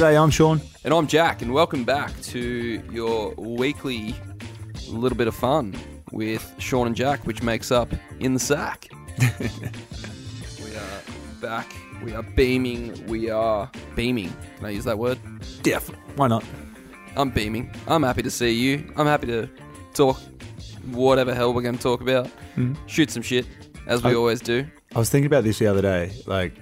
[0.00, 0.60] G'day, I'm Sean.
[0.82, 4.14] And I'm Jack, and welcome back to your weekly
[4.88, 5.74] little bit of fun
[6.10, 8.88] with Sean and Jack, which makes up In the Sack.
[9.18, 11.02] we are
[11.40, 11.70] back.
[12.02, 13.06] We are beaming.
[13.06, 14.32] We are beaming.
[14.56, 15.18] Can I use that word?
[15.62, 16.02] Definitely.
[16.16, 16.44] Why not?
[17.16, 17.70] I'm beaming.
[17.86, 18.90] I'm happy to see you.
[18.96, 19.50] I'm happy to
[19.92, 20.18] talk
[20.92, 22.30] whatever hell we're going to talk about.
[22.56, 22.76] Mm.
[22.86, 23.46] Shoot some shit,
[23.86, 24.66] as we I- always do.
[24.94, 26.12] I was thinking about this the other day.
[26.26, 26.54] Like,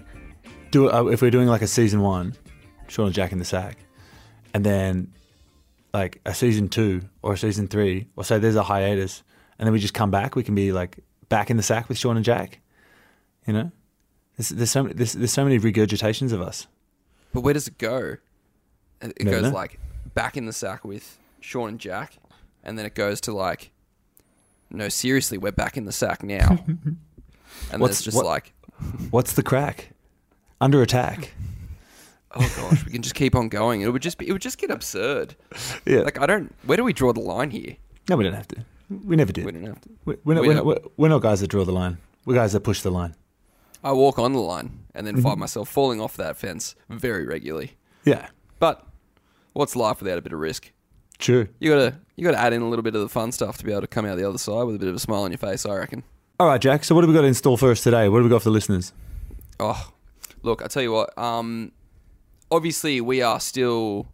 [0.70, 2.34] do uh, if we're doing like a season one,
[2.88, 3.78] Sean and Jack in the Sack,
[4.52, 5.12] and then
[5.94, 9.22] like a season two or a season three, or say there's a hiatus,
[9.58, 10.98] and then we just come back, we can be like
[11.30, 12.60] back in the sack with Sean and Jack.
[13.46, 13.72] You know,
[14.36, 16.66] there's, there's so many, there's, there's so many regurgitations of us.
[17.32, 18.16] But where does it go?
[19.00, 19.56] It it Never goes know.
[19.56, 19.80] like
[20.14, 22.18] back in the sack with Sean and Jack,
[22.62, 23.70] and then it goes to like,
[24.70, 26.62] no, seriously, we're back in the sack now.
[27.72, 28.52] and What's- just what- like,
[29.10, 29.90] What's the crack?
[30.60, 31.32] Under attack.
[32.34, 33.80] oh gosh, we can just keep on going.
[33.80, 35.34] It would just be, it would just get absurd.
[35.84, 36.00] Yeah.
[36.00, 37.76] Like I don't, where do we draw the line here?
[38.08, 38.64] no, we don't have to.
[39.04, 39.44] We never did.
[39.44, 39.88] We don't have to.
[40.04, 41.98] We- We're not, We we're, not, we're not guys that draw the line.
[42.24, 43.14] We're guys that push the line.
[43.84, 45.22] I walk on the line and then Mm-hmm.
[45.22, 47.72] find myself falling off that fence very regularly.
[48.04, 48.28] Yeah,
[48.58, 48.84] But
[49.52, 50.70] what's life without a bit of risk?
[51.18, 51.48] true.
[51.60, 53.72] You gotta, you gotta add in a little bit of the fun stuff to be
[53.72, 55.38] able to come out the other side with a bit of a smile on your
[55.38, 55.66] face.
[55.66, 56.04] I reckon.
[56.40, 56.84] All right, Jack.
[56.84, 58.08] So what have we got in store for us today?
[58.08, 58.92] What have we got for the listeners?
[59.58, 59.90] Oh,
[60.42, 61.18] look, I tell you what.
[61.18, 61.72] Um,
[62.48, 64.06] obviously, we are still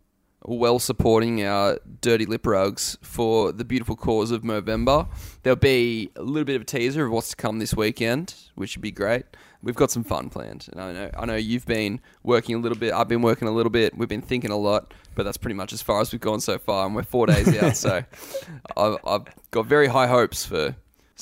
[0.46, 5.06] well supporting our dirty lip rugs for the beautiful cause of Movember.
[5.42, 8.70] There'll be a little bit of a teaser of what's to come this weekend, which
[8.70, 9.26] should be great.
[9.62, 12.78] We've got some fun planned, and I know I know you've been working a little
[12.78, 12.94] bit.
[12.94, 13.98] I've been working a little bit.
[13.98, 16.56] We've been thinking a lot, but that's pretty much as far as we've gone so
[16.56, 17.76] far, and we're four days out.
[17.76, 18.02] So
[18.78, 20.74] I've, I've got very high hopes for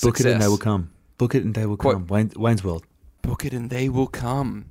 [0.02, 0.26] Book success.
[0.26, 0.90] it and they will come.
[1.18, 2.06] Book it and they will Quite- come.
[2.06, 2.84] Wayne, Wayne's World.
[3.22, 4.66] book it and they will come.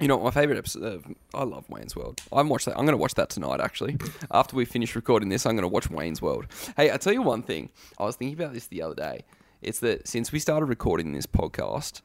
[0.00, 0.82] You know, my favorite episode.
[0.84, 2.20] Of, I love Wayne's World.
[2.32, 2.72] I'm watch that.
[2.78, 3.60] I'm going to watch that tonight.
[3.60, 3.96] Actually,
[4.30, 6.46] after we finish recording this, I'm going to watch Wayne's World.
[6.76, 7.70] Hey, I tell you one thing.
[7.98, 9.24] I was thinking about this the other day.
[9.60, 12.02] It's that since we started recording this podcast,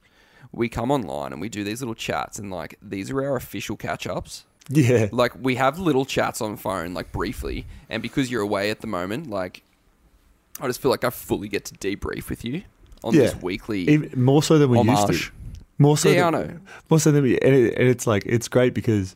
[0.51, 3.75] we come online and we do these little chats, and like these are our official
[3.75, 4.45] catch ups.
[4.69, 5.09] Yeah.
[5.11, 8.87] Like we have little chats on phone, like briefly, and because you're away at the
[8.87, 9.61] moment, like
[10.59, 12.63] I just feel like I fully get to debrief with you
[13.03, 13.81] on this weekly.
[13.89, 15.31] Even more so than we used to.
[15.79, 16.59] More so Yeah, than, I know.
[16.89, 19.15] More so than we, and, it, and it's like it's great because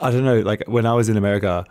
[0.00, 0.40] I don't know.
[0.40, 1.64] Like when I was in America,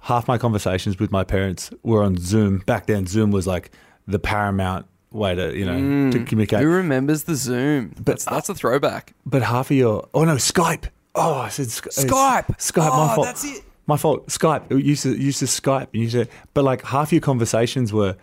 [0.00, 2.58] half my conversations with my parents were on Zoom.
[2.58, 3.70] Back then, Zoom was like
[4.06, 6.26] the paramount way to you know to mm.
[6.26, 6.60] communicate.
[6.60, 7.92] Who remembers the Zoom?
[7.96, 9.14] But- that's, that's a throwback.
[9.24, 10.86] But half of your oh no Skype.
[11.14, 12.56] Oh, I said Skype.
[12.58, 12.76] Skype.
[12.76, 13.26] my Oh, fault.
[13.26, 13.62] that's it.
[13.92, 14.28] My fault.
[14.28, 14.72] Skype.
[14.72, 15.88] It used to used to Skype.
[15.92, 18.16] Used to, but like half your conversations were,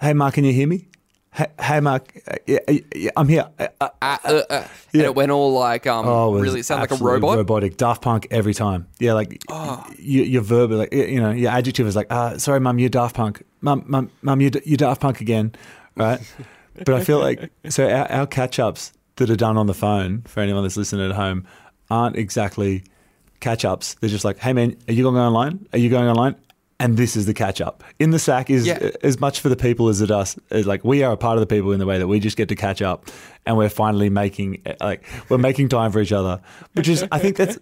[0.00, 0.86] "Hey Mark, can you hear me?
[1.32, 2.58] Hey, hey Mark, uh, yeah,
[2.94, 4.64] yeah, I'm here." Uh, uh, Uh, uh, uh.
[4.92, 7.36] And it went all like, um, Oh, really, it sounded like a robot.
[7.36, 7.76] Robotic.
[7.76, 8.86] Daft Punk every time.
[9.00, 9.84] Yeah, like Oh.
[9.98, 13.16] you, your verb, like you know, your adjective is like, uh, "Sorry, mum, you're Daft
[13.16, 15.52] Punk." Mum, mum, mum, you're, you're Daft Punk again,
[15.96, 16.20] right?
[16.84, 20.22] but I feel like so our, our catch ups that are done on the phone
[20.28, 21.44] for anyone that's listening at home
[21.90, 22.84] aren't exactly
[23.40, 23.94] catch ups.
[24.00, 25.66] They're just like, "Hey man, are you going online?
[25.72, 26.36] Are you going online?"
[26.80, 27.82] And this is the catch up.
[27.98, 28.90] In the sack is Yeah.
[29.02, 30.38] as much for the people as it us.
[30.50, 32.36] As like we are a part of the people in the way that we just
[32.36, 33.10] get to catch up,
[33.46, 36.40] and we're finally making eh, like we're making time for each other.
[36.74, 37.58] Which is, I think that's.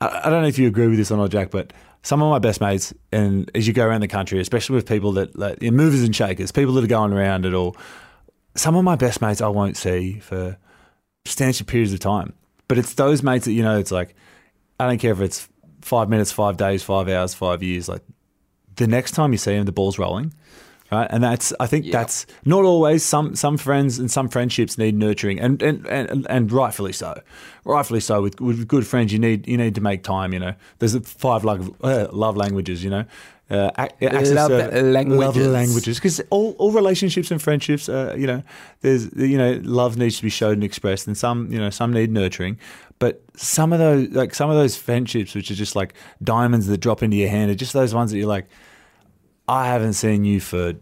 [0.00, 1.72] I, don't know if you agree with this or not, Jack, but
[2.02, 5.12] some of my best mates, and as you go around the country, especially with people
[5.12, 7.76] that like movers and shakers, people that are going around at all,
[8.56, 10.56] some of my best mates I won't see for
[11.24, 12.32] substantial periods of time.
[12.68, 13.78] But it's those mates that you know.
[13.78, 14.14] It's like
[14.80, 15.48] I don't care if it's
[15.80, 17.88] five minutes, five days, five hours, five years.
[17.88, 18.02] Like
[18.76, 20.32] the next time you see him, the ball's rolling,
[20.90, 21.06] right?
[21.10, 21.92] And that's I think Yeah.
[21.92, 23.04] that's not always.
[23.04, 27.20] Some some friends and some friendships need nurturing, and and and, and rightfully so,
[27.64, 28.22] rightfully so.
[28.22, 30.32] With, with good friends, you need you need to make time.
[30.32, 32.82] You know, there's five love uh, love languages.
[32.82, 33.04] You know.
[33.50, 35.18] Uh, access Love to- languages.
[35.20, 38.42] love languages because all, all relationships and friendships uh, you know
[38.80, 41.92] there's you know love needs to be showed and expressed and some you know some
[41.92, 42.56] need nurturing
[43.02, 46.78] but some of those like some of those friendships which are just like diamonds that
[46.78, 48.46] drop into your hand are just those ones that you're like
[49.48, 50.74] I haven't seen you for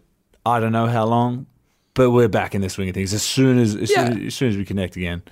[0.45, 1.47] I don't know how long
[1.95, 4.05] but we're back in the swing of things as soon as as, Yeah.
[4.09, 5.23] soon, as, as soon as we connect again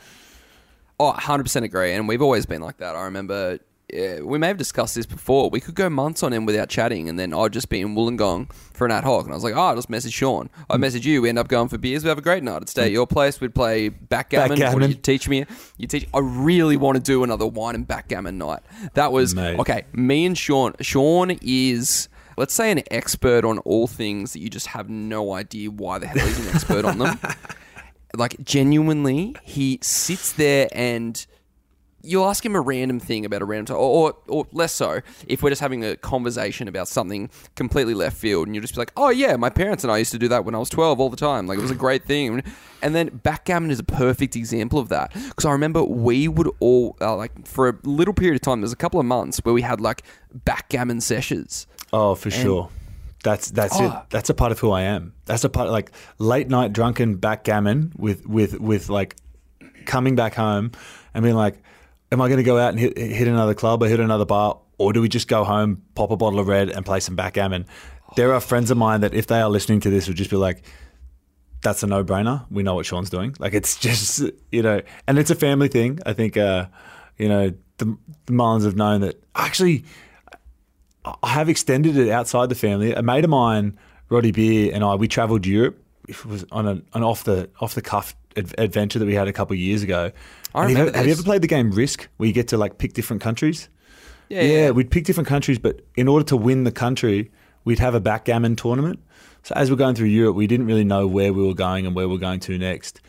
[1.01, 1.93] Oh, 100% agree.
[1.93, 2.93] And we've always been like that.
[2.93, 3.59] I remember
[3.93, 5.49] uh, we may have discussed this before.
[5.49, 8.51] We could go months on end without chatting, and then I'd just be in Wollongong
[8.73, 9.23] for an ad hoc.
[9.25, 10.49] And I was like, oh, I'll just message Sean.
[10.69, 10.81] I Hmm.
[10.81, 11.21] message you.
[11.21, 12.03] We end up going for beers.
[12.03, 12.57] We have a great night.
[12.61, 13.39] I'd stay at your place.
[13.41, 14.49] We'd play backgammon.
[14.51, 14.89] What do Backgammon.
[14.89, 15.45] you teach me?
[15.77, 16.07] You teach.
[16.13, 18.59] I really want to do another wine and backgammon night.
[18.93, 19.59] That was Mate.
[19.59, 19.83] okay.
[19.93, 20.73] Me and Sean.
[20.81, 22.09] Sean is.
[22.37, 26.07] Let's say an expert on all things that you just have no idea why the
[26.07, 27.19] hell he's an expert on them.
[28.15, 31.25] like genuinely, he sits there and
[32.01, 35.01] you'll ask him a random thing about a random time, or, or, or less so,
[35.27, 38.79] if we're just having a conversation about something completely left field, and you'll just be
[38.81, 40.99] like, oh yeah, my parents and I used to do that when I was 12
[40.99, 41.47] all the time.
[41.47, 42.43] Like, it was a great thing.
[42.81, 45.11] And then backgammon is a perfect example of that.
[45.13, 48.71] Because I remember we would all, uh, like, for a little period of time, there's
[48.71, 50.03] a couple of months where we had, like,
[50.33, 51.67] backgammon sessions.
[51.91, 52.69] Oh, for sure.
[53.21, 53.85] That's that's Oh.
[53.85, 53.93] it.
[54.11, 55.11] That's a part of who I am.
[55.25, 59.17] That's a part of, like late night drunken backgammon with with with like
[59.85, 60.71] coming back home
[61.13, 61.55] and being like,
[62.11, 64.59] am I going to go out and hit, hit another club or hit another bar,
[64.77, 67.65] or do we just go home, pop a bottle of red, and play some backgammon?
[68.15, 70.35] There are friends of mine that if they are listening to this would just be
[70.35, 70.63] like,
[71.61, 72.45] that's a no brainer.
[72.49, 73.35] We know what Sean's doing.
[73.39, 75.99] Like it's just you know, and it's a family thing.
[76.05, 76.67] I think uh,
[77.17, 79.85] you know the, the Mullins have known that actually.
[81.23, 82.93] I have extended it outside the family.
[82.93, 83.79] A mate of mine,
[84.09, 85.81] Roddy Beer, and I, we travelled Europe.
[86.07, 89.33] It was on a, an off the off the cuff adventure that we had a
[89.33, 90.11] couple of years ago.
[90.55, 92.47] I And you remember have, have you ever played the game Risk, where you get
[92.49, 93.69] to like pick different countries?
[94.29, 97.31] Yeah, Yeah, we'd pick different countries, but in order to win the country,
[97.65, 98.99] we'd have a backgammon tournament.
[99.43, 101.95] So as we're going through Europe, we didn't really know where we were going and
[101.95, 103.01] where we are going to next.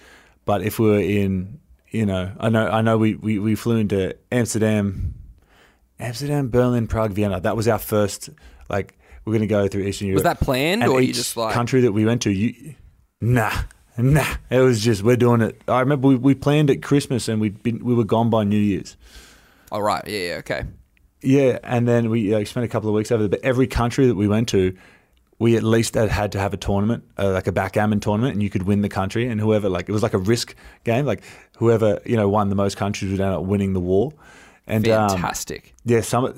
[0.47, 3.77] But if we were in, you know, I know, I know, we we, we flew
[3.77, 5.15] into Amsterdam,
[5.99, 7.41] Amsterdam, Berlin, Prague, Vienna.
[7.41, 8.31] That was our first.
[8.69, 10.17] Like we're going to go through Eastern Europe.
[10.19, 12.31] Was that planned, And or you just like- country that we went to?
[12.31, 12.75] You,
[13.21, 13.53] nah,
[13.99, 14.37] nah.
[14.51, 15.61] It was just we're doing it.
[15.69, 18.59] I remember we, we planned at Christmas and we'd been we were gone by New
[18.59, 18.97] Year's.
[19.73, 20.03] All right.
[20.07, 20.19] Yeah.
[20.19, 20.65] yeah okay.
[21.23, 23.29] Yeah, and then we uh, spent a couple of weeks over there.
[23.29, 24.75] But every country that we went to,
[25.39, 28.43] we at least had, had to have a tournament, uh, like a backgammon tournament, and
[28.43, 29.29] you could win the country.
[29.29, 30.55] And whoever, like, it was like a risk
[30.85, 31.05] game.
[31.05, 31.23] Like,
[31.59, 34.13] whoever you know won the most countries would end up winning the war.
[34.67, 35.75] And um, Fantastic.
[35.85, 36.35] yeah, some.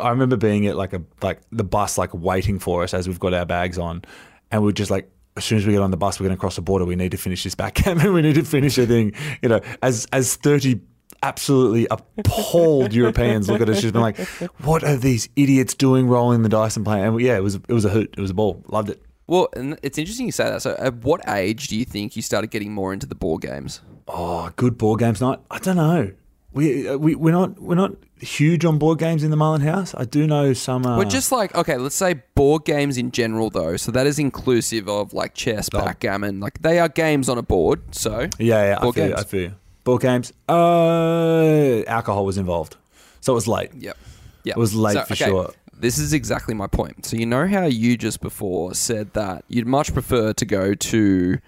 [0.00, 3.18] I remember being at like a like the bus like waiting for us as we've
[3.18, 4.02] got our bags on,
[4.50, 5.10] and we're just like.
[5.36, 6.84] As soon as we get on the bus, we're going to cross the border.
[6.84, 8.12] We need to finish this backgammon.
[8.12, 9.12] We need to finish a thing.
[9.42, 10.80] You know, as as thirty
[11.22, 14.18] absolutely appalled Europeans look at us, just been like,
[14.62, 16.06] "What are these idiots doing?
[16.08, 18.14] Rolling the dice and playing." And yeah, it was it was a hoot.
[18.16, 18.62] It was a ball.
[18.68, 19.02] Loved it.
[19.26, 20.60] Well, and it's interesting you say that.
[20.62, 23.80] So, at what age do you think you started getting more into the board games?
[24.08, 25.38] Oh, good board games night.
[25.50, 26.12] I don't know.
[26.52, 27.92] We uh, we we're not we're not
[28.22, 29.94] huge on board games in the Marlin House.
[29.94, 30.86] I do know some.
[30.86, 33.76] Uh, We're just like okay, let's say board games in general, though.
[33.76, 36.40] So that is inclusive of like chess, backgammon.
[36.40, 37.94] Like they are games on a board.
[37.94, 39.20] So Yeah, yeah, I Board feel, you, games.
[39.20, 39.54] I feel you.
[39.84, 40.32] Board games.
[40.48, 42.76] Uh, alcohol was involved,
[43.20, 43.70] so it was late.
[43.76, 43.96] Yep.
[44.44, 44.56] Yep.
[44.56, 45.50] It was late So, for okay, sure.
[45.78, 47.06] This is exactly my point.
[47.06, 51.38] So you know how you just before said that you'd much prefer to go to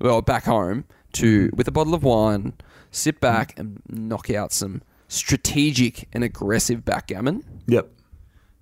[0.00, 0.84] well back home
[1.14, 1.56] to Mm-hmm.
[1.56, 2.54] with a bottle of wine,
[2.90, 7.44] sit back and knock out some strategic and aggressive backgammon.
[7.66, 7.90] Yep.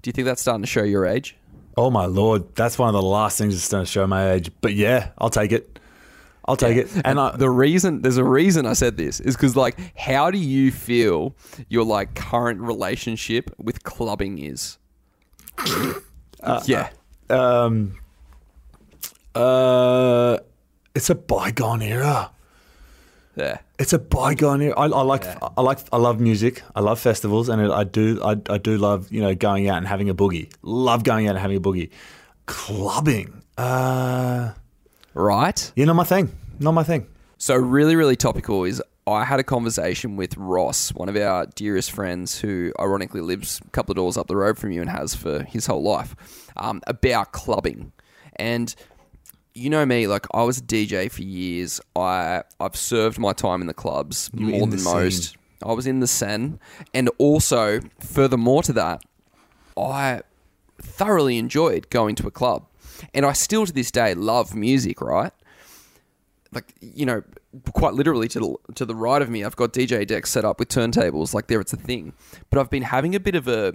[0.02, 1.36] Do you think that's starting to show your age?
[1.76, 4.50] Oh my lord, that's one of the last things that's going to show my age.
[4.60, 5.78] But yeah, I'll take it.
[6.44, 6.90] I'll take it.
[7.04, 10.38] And I, the reason there's a reason I said this is because like how do
[10.38, 11.34] you feel
[11.68, 14.78] your like current relationship with clubbing is?
[16.42, 16.90] uh, yeah.
[17.30, 17.96] um,
[19.34, 20.38] uh,
[20.94, 22.32] it's a bygone era.
[23.34, 23.58] Yeah.
[23.78, 24.74] It's a bygone era.
[24.78, 25.24] I, I like,
[25.56, 26.62] I like, I love music.
[26.76, 29.86] I love festivals, and I do, I, I do love, you know, going out and
[29.86, 30.52] having a boogie.
[30.62, 31.90] Love going out and having a boogie.
[32.46, 34.52] Clubbing, uh,
[35.14, 35.72] Right?
[35.76, 36.30] you know, my thing.
[36.58, 37.06] Not my thing.
[37.38, 41.90] So really, really topical is I had a conversation with Ross, one of our dearest
[41.90, 45.14] friends, who ironically lives a couple of doors up the road from you and has
[45.14, 46.14] for his whole life,
[46.56, 47.92] um, about clubbing.
[48.36, 48.74] And
[49.54, 51.80] you know me, like I was a DJ for years.
[51.94, 55.30] I I've served my time in the clubs were more than most.
[55.30, 55.38] scene.
[55.62, 56.58] I was in the scene,
[56.92, 59.02] and also furthermore to that,
[59.76, 60.22] I
[60.80, 62.66] thoroughly enjoyed going to a club.
[63.14, 65.32] And I still to this day love music, right?
[66.52, 67.22] Like, you know,
[67.72, 70.58] quite literally to the, to the right of me, I've got DJ decks set up
[70.58, 71.32] with turntables.
[71.32, 72.12] Like, there it's a thing.
[72.50, 73.74] But I've been having a bit of a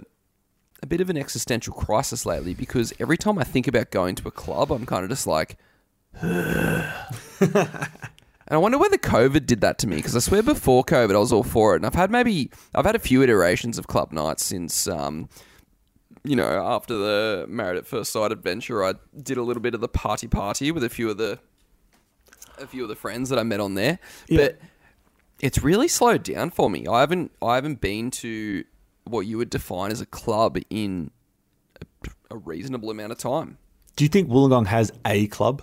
[0.80, 4.28] a bit of an existential crisis lately because every time I think about going to
[4.28, 5.58] a club, I'm kind of just like,
[6.20, 6.88] and
[8.50, 11.32] I wonder whether COVID did that to me because I swear before COVID I was
[11.32, 14.44] all for it, and I've had maybe I've had a few iterations of club nights
[14.44, 15.28] since, um,
[16.24, 19.80] you know, after the Married at First Sight adventure, I did a little bit of
[19.80, 21.38] the party party with a few of the
[22.58, 23.98] a few of the friends that I met on there,
[24.28, 24.38] Yeah.
[24.48, 24.58] but
[25.40, 26.86] it's really slowed down for me.
[26.88, 28.64] I haven't I haven't been to
[29.04, 31.10] what you would define as a club in
[31.80, 33.58] a, a reasonable amount of time.
[33.96, 35.62] Do you think Wollongong has a club?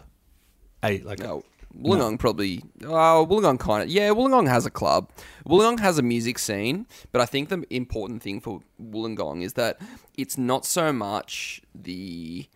[0.85, 1.43] A like No,
[1.77, 2.63] Wollongong probably.
[2.83, 3.89] Oh, Wollongong kind of.
[3.89, 5.09] Yeah, Wollongong has a club.
[5.47, 9.79] Wollongong has a music scene, but I think the important thing for Wollongong is that
[10.17, 12.47] it's not so much the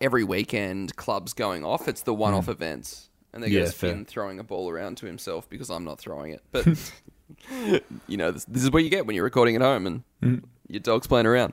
[0.00, 1.88] every weekend clubs going off.
[1.88, 3.08] It's the one-off events.
[3.32, 4.04] and they Yeah, go fair.
[4.04, 6.42] throwing a ball around to himself because I'm not throwing it.
[6.52, 6.66] But
[8.06, 10.44] you know, this, this is what you get when you're recording at home and Mm.
[10.68, 11.52] your dog's playing around.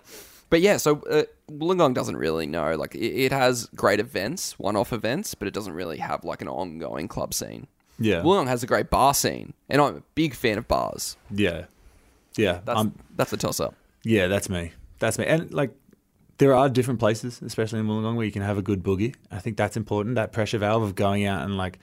[0.53, 2.75] But yeah, so uh, Wollongong doesn't really know.
[2.75, 6.47] Like, it, it has great events, one-off events, but it doesn't really have like an
[6.47, 7.65] ongoing club scene.
[7.97, 8.21] Yeah.
[8.21, 11.17] Wollongong has a great bar scene, and I'm a big fan of bars.
[11.31, 11.65] Yeah.
[12.37, 12.59] Yeah.
[12.65, 13.73] That's um, that's a toss-up.
[14.03, 14.73] yeah, that's me.
[14.99, 15.25] That's me.
[15.25, 15.71] And like,
[16.37, 19.15] there are different places, especially in Wollongong, where you can have a good boogie.
[19.31, 20.17] I think that's important.
[20.17, 21.79] That pressure valve of going out and like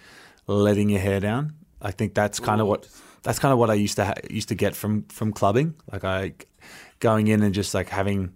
[0.46, 1.54] letting your hair down.
[1.82, 2.86] I think that's kind of what
[3.24, 5.74] that's kind of what I used to ha- used to get from from clubbing.
[5.90, 6.34] Like I
[7.00, 8.32] going in and just like having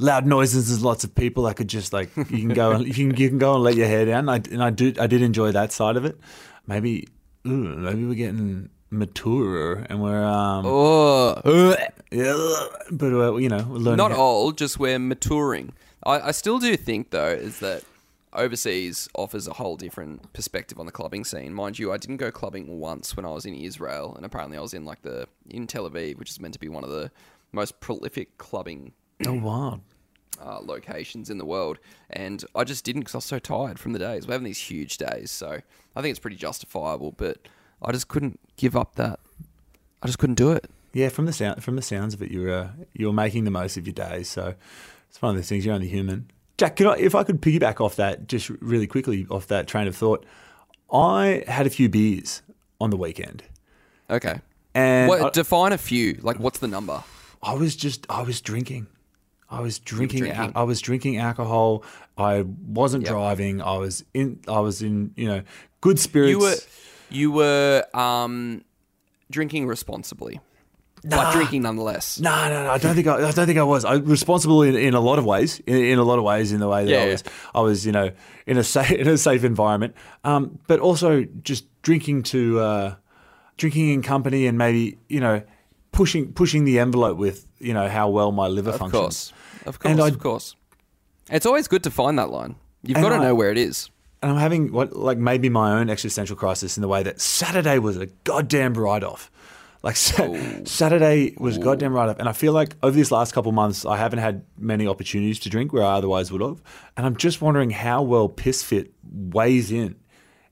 [0.00, 1.46] loud noises There's lots of people.
[1.46, 3.76] I could just like you can go and you can you can go and let
[3.76, 4.28] your hair down.
[4.28, 6.18] I, and I do I did enjoy that side of it.
[6.66, 7.08] Maybe
[7.46, 11.76] ooh, maybe we're getting mature and we're um Oh,
[12.10, 13.96] yeah, but uh, you know we're learning.
[13.98, 15.72] not how- old, just we're maturing.
[16.04, 17.84] I, I still do think though is that
[18.32, 21.52] overseas offers a whole different perspective on the clubbing scene.
[21.52, 24.60] Mind you, I didn't go clubbing once when I was in Israel, and apparently I
[24.60, 27.10] was in like the in Tel Aviv, which is meant to be one of the
[27.52, 28.92] most prolific clubbing
[29.26, 29.80] Oh wow.
[30.42, 31.78] uh, locations in the world,
[32.10, 34.26] and I just didn't because I was so tired from the days.
[34.26, 35.60] We're having these huge days, so
[35.94, 37.12] I think it's pretty justifiable.
[37.12, 37.38] But
[37.82, 39.20] I just couldn't give up that.
[40.02, 40.70] I just couldn't do it.
[40.92, 43.76] Yeah, from the sound from the sounds of it, you're uh, you're making the most
[43.76, 44.28] of your days.
[44.28, 44.54] So
[45.08, 45.64] it's one of those things.
[45.64, 46.30] You're only human.
[46.58, 49.86] Jack, can I, if I could piggyback off that just really quickly off that train
[49.86, 50.26] of thought,
[50.92, 52.42] I had a few beers
[52.80, 53.44] on the weekend,
[54.10, 54.40] Okay.
[54.74, 56.18] and What, I, define a few.
[56.22, 57.02] Like, what's the number?
[57.42, 58.88] I was just I was drinking.
[59.50, 60.20] I was drinking.
[60.20, 60.52] drinking.
[60.54, 61.82] I was drinking alcohol.
[62.16, 63.12] I wasn't Yep.
[63.12, 63.60] driving.
[63.60, 64.40] I was in.
[64.46, 65.12] I was in.
[65.16, 65.42] You know,
[65.80, 66.30] good spirits.
[66.30, 66.54] You were
[67.10, 68.62] you were um,
[69.30, 70.38] drinking responsibly,
[71.04, 72.20] but drinking nonetheless.
[72.20, 72.70] No, no, no.
[72.70, 73.84] I don't think I, I don't think I was.
[73.84, 75.58] I responsible in, in a lot of ways.
[75.66, 77.12] In, in a lot of ways, in the way that Yeah, I yeah.
[77.12, 77.24] was,
[77.56, 78.10] I was, you know,
[78.46, 79.94] in a safe in a safe environment.
[80.22, 82.94] Um, but also just drinking to uh,
[83.56, 85.42] drinking in company and maybe you know
[85.92, 89.00] pushing pushing the envelope with you know how well my liver Of functions.
[89.00, 89.32] course,
[89.66, 90.56] of course, And I- of course.
[91.30, 92.56] It's always good to find that line.
[92.82, 93.88] You've got to I- know where it is.
[94.22, 97.78] And I'm having what like maybe my own existential crisis in the way that Saturday
[97.78, 99.30] was a goddamn write off.
[99.82, 103.32] Like sa- Saturday was a goddamn write off, and I feel like over these last
[103.32, 106.60] couple months I haven't had many opportunities to drink where I otherwise would have,
[106.96, 109.96] and I'm just wondering how well Piss Fit weighs in.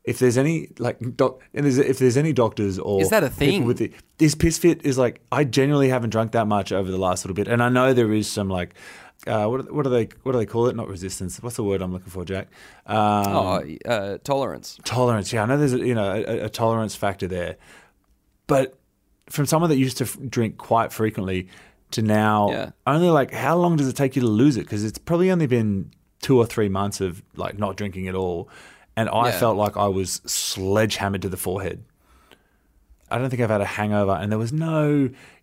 [0.08, 3.28] If there's any like doc, and there's, if there's any doctors or Is that a
[3.30, 3.64] thing?
[3.64, 6.98] with the, this Piss Fit is like I genuinely haven't drunk that much over the
[6.98, 8.74] last little bit, and I know there is some like.
[9.26, 10.76] Uh, what, what do they what do they call it?
[10.76, 11.42] Not resistance.
[11.42, 12.46] What's the word I'm looking for, Jack?
[12.86, 14.78] Um, oh, uh, tolerance.
[14.84, 15.32] tolerance.
[15.32, 17.56] Yeah, I know there's a, you know a, a tolerance factor there,
[18.46, 18.78] but
[19.28, 21.48] from someone that used to f- drink quite frequently
[21.90, 22.70] to now, Yeah.
[22.86, 24.62] only like how long does it take you to lose it?
[24.62, 25.90] Because it's probably only been
[26.22, 28.48] two or three months of like not drinking at all,
[28.98, 29.38] and I Yeah.
[29.38, 31.84] felt like I was sledgehammered to the forehead.
[33.10, 34.88] I don't think I've had a hangover, and there was no,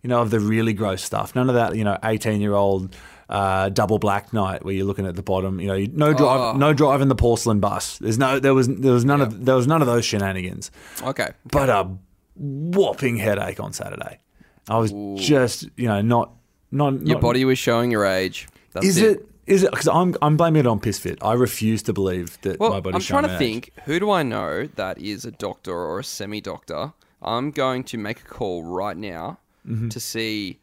[0.02, 1.34] you know, of the really gross stuff.
[1.34, 2.94] None of that, you know, eighteen-year-old
[3.28, 5.58] uh, double black night where you're looking at the bottom.
[5.60, 6.52] You know, you- no drive, Oh.
[6.56, 7.98] no driving the porcelain bus.
[7.98, 10.70] There's no, there was, there was none of, there was none of those shenanigans.
[11.02, 11.30] Okay.
[11.50, 11.88] But a
[12.36, 14.20] whopping headache on Saturday.
[14.68, 16.30] I was just, you know, not,
[16.70, 16.92] not.
[17.04, 18.46] Your not- body was showing your age.
[18.74, 19.26] That's Is it?
[19.46, 19.70] Is it?
[19.70, 21.18] Because I'm, I'm blaming it on piss fit.
[21.22, 23.70] I refuse to believe that Well, my body's I'm trying to think.
[23.84, 26.92] Who do I know that is a doctor or a semi-doctor?
[27.22, 29.88] I'm going to make a call right now Mm-hmm.
[29.88, 30.60] to see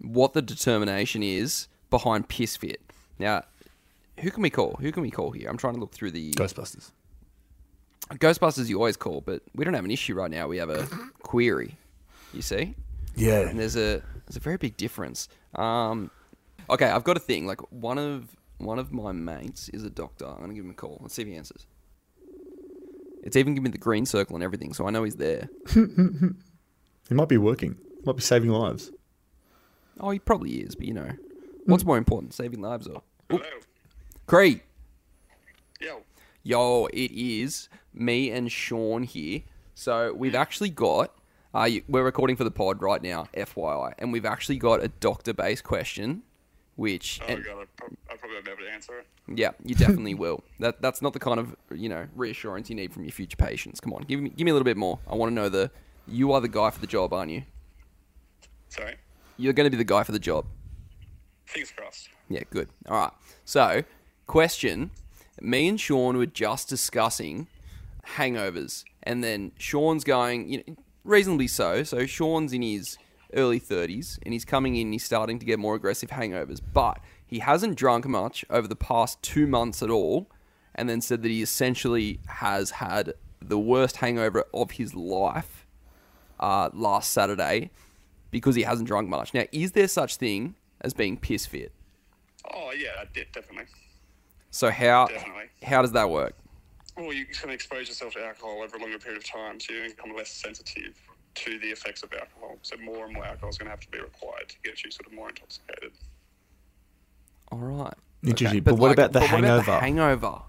[0.00, 2.80] what the determination is behind piss fit.
[3.18, 3.42] Now,
[4.20, 4.76] who can we call?
[4.80, 5.48] Who can we call here?
[5.50, 6.92] I'm trying to look through the Ghostbusters.
[8.12, 8.68] Ghostbusters.
[8.68, 10.46] You always call, but we don't have an issue right now.
[10.46, 10.86] We have a
[11.22, 11.76] query.
[12.32, 12.74] You see,
[13.16, 13.40] Yeah.
[13.48, 15.28] and there's a there's a very big difference.
[15.56, 16.10] Um,
[16.70, 17.46] okay, I've got a thing.
[17.46, 20.26] Like one of one of my mates is a doctor.
[20.26, 20.98] I'm gonna give him a call.
[21.00, 21.66] Let's see if he answers.
[23.22, 25.48] It's even giving me the green circle and everything, so I know he's there.
[27.10, 27.76] It might be working.
[27.98, 28.90] It might be saving lives.
[29.98, 31.10] Oh, he probably is, but you know,
[31.64, 33.02] what's more important, saving lives or?
[33.30, 33.42] Hello.
[34.26, 34.60] Cree,
[35.80, 36.02] Yo.
[36.42, 39.40] yo, it is me and Sean here.
[39.74, 41.14] So we've actually got.
[41.54, 44.88] Uh, you, we're recording for the pod right now, FYI, and we've actually got a
[44.88, 46.22] doctor-based question,
[46.78, 49.06] which Oh and- god, I, prob- I probably won't be able to answer it.
[49.36, 50.42] Yeah, you definitely will.
[50.60, 53.80] That that's not the kind of you know reassurance you need from your future patients.
[53.80, 54.98] Come on, give me give me a little bit more.
[55.10, 55.70] I want to know the
[56.06, 57.42] you are the guy for the job, aren't you?
[58.70, 58.94] Sorry.
[59.36, 60.46] You're going to be the guy for the job.
[61.44, 62.08] Fingers crossed.
[62.28, 62.68] Yeah, good.
[62.88, 63.12] All right.
[63.44, 63.82] So,
[64.26, 64.90] question:
[65.40, 67.46] Me and Sean were just discussing
[68.16, 71.82] hangovers, and then Sean's going, you know, reasonably so.
[71.82, 72.98] So Sean's in his
[73.34, 74.92] early 30s, and he's coming in.
[74.92, 79.22] He's starting to get more aggressive hangovers, but he hasn't drunk much over the past
[79.22, 80.30] two months at all.
[80.74, 85.66] And then said that he essentially has had the worst hangover of his life
[86.38, 87.70] uh, last Saturday
[88.30, 89.34] because he hasn't drunk much.
[89.34, 91.72] Now, is there such thing as being piss fit?
[92.54, 93.66] Oh yeah, de- definitely.
[94.50, 95.44] So how Definitely.
[95.62, 96.34] how does that work?
[96.96, 99.88] Well, you can expose yourself to alcohol over a longer period of time, so you
[99.88, 100.94] become less sensitive
[101.38, 102.58] to the effects of alcohol.
[102.62, 104.90] So more and more alcohol is going to have to be required to get you
[104.90, 105.92] sort of more intoxicated.
[107.50, 107.94] All right.
[108.24, 108.62] Interesting.
[108.62, 109.80] But what about the but what about the hangover?
[109.80, 110.42] hangover.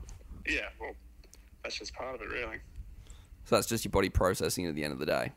[0.47, 0.93] Yeah, well,
[1.63, 2.57] that's just part of it, really.
[3.45, 5.31] So that's just your body processing at the end of the day.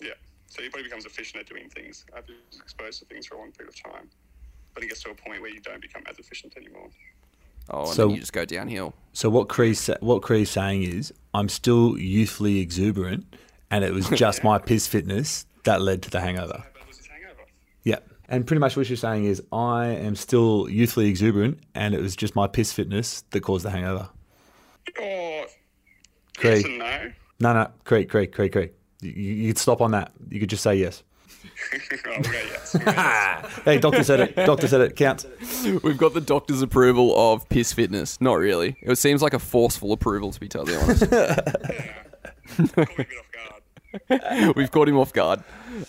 [0.00, 0.10] Yeah.
[0.48, 3.38] So your body becomes efficient at doing things after you're exposed to things for a
[3.38, 4.08] long period of time.
[4.74, 6.88] But it gets to a point where you don't become as efficient anymore.
[7.70, 8.94] Oh, and So- then you just go downhill.
[9.12, 13.34] So what Cree's sa- what Cree's saying is, I'm still youthfully exuberant,
[13.70, 16.58] and it was just my piss fitness that led to the hangover.
[16.58, 17.40] How bad was his hangover?
[17.84, 17.98] Yeah.
[18.28, 22.16] And pretty much what you're saying is, I am still youthfully exuberant, and it was
[22.16, 24.08] just my piss fitness that caused the hangover.
[24.98, 25.44] Oh,
[26.36, 26.62] Craig.
[26.62, 27.12] yes and no.
[27.40, 28.74] No, no, Creek, Creek, Creek, Creek.
[29.00, 30.12] You, you could stop on that.
[30.28, 31.02] You could just say yes.
[32.06, 32.76] oh, okay, yes.
[32.78, 33.46] Yes.
[33.64, 34.36] Hey, doctor said it.
[34.36, 34.96] Doctor said it.
[34.96, 35.26] Counts.
[35.82, 38.20] We've got the doctor's approval of piss fitness.
[38.20, 38.76] Not really.
[38.82, 41.10] It seems like a forceful approval, to be totally honest.
[41.10, 41.46] Caught
[43.92, 44.56] me a bit off guard.
[44.56, 45.42] We've caught him off guard.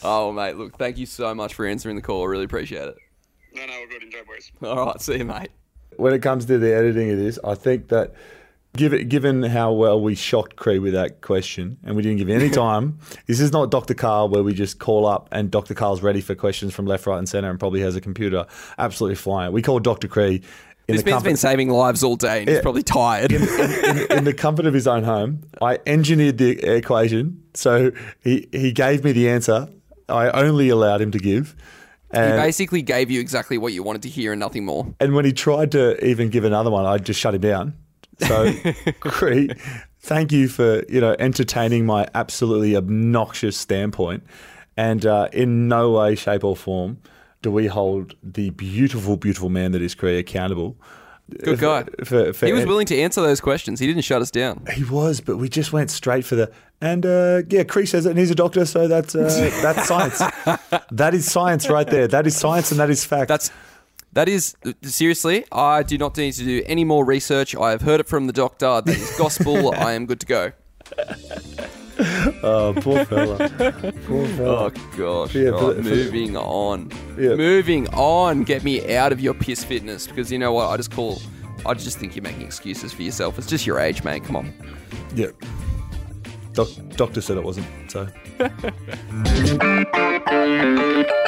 [0.03, 2.23] Oh, mate, look, thank you so much for answering the call.
[2.23, 2.95] I really appreciate it.
[3.53, 4.03] No, no, we're good.
[4.03, 4.51] Enjoy, boys.
[4.63, 5.49] All right, see you, mate.
[5.97, 8.13] When it comes to the editing of this, I think that
[8.77, 12.39] given given how well we shocked Cree with that question, and we didn't give him
[12.39, 12.99] any time.
[13.27, 13.93] this is not Dr.
[13.93, 15.73] Karl where we just call up and Dr.
[15.73, 18.45] Karl's ready for questions from left, right, and centre, and probably has a computer
[18.77, 19.51] absolutely flying.
[19.51, 20.07] We called Dr.
[20.07, 20.41] Cree.
[20.87, 22.61] In This man's comfort- been saving lives all day and he's Yeah.
[22.61, 23.31] probably tired.
[23.31, 23.41] in,
[24.17, 25.41] in the comfort of his own home.
[25.61, 29.69] I engineered the equation, so he, he gave me the answer.
[30.09, 31.55] I only allowed him to give.
[32.11, 34.87] he And, basically gave you exactly what you wanted to hear and nothing more.
[34.99, 37.73] and when he tried to even give another one, I just shut him down.
[38.19, 38.51] So,
[38.99, 39.49] Cree,
[40.01, 44.23] thank you for you know entertaining my absolutely obnoxious standpoint,
[44.77, 46.97] and uh, in no way, shape, or form
[47.41, 50.77] do we hold the beautiful, beautiful man that is Cree accountable.
[51.43, 51.85] Good guy.
[52.03, 53.79] For, for, He was willing to answer those questions.
[53.79, 54.65] He didn't shut us down.
[54.73, 58.09] He was, but we just went straight for the and uh, yeah, Cree says it,
[58.09, 59.21] and he's a doctor, so that's uh,
[59.61, 60.17] that's science.
[60.91, 62.07] that is science right there.
[62.07, 63.27] That is science, and that is fact.
[63.27, 63.51] That's
[64.13, 65.45] that is seriously.
[65.51, 67.55] I do not need to do any more research.
[67.55, 68.81] I have heard it from the doctor.
[68.81, 69.73] That is gospel.
[69.75, 70.51] I am good to go.
[72.43, 73.49] oh, poor fella,
[74.07, 74.65] poor fella.
[74.65, 75.35] Oh gosh.
[75.35, 76.91] Yeah, Right, moving on.
[77.17, 77.35] Yeah.
[77.35, 78.43] Moving on.
[78.43, 80.67] Get me out of your piss fitness because you know what?
[80.67, 81.21] I just call.
[81.65, 83.37] I just think you're making excuses for yourself.
[83.37, 84.23] It's just your age, mate.
[84.23, 84.53] Come on.
[85.15, 85.27] Yeah,
[86.53, 87.67] Doc, doctor said it wasn't.
[87.91, 88.07] So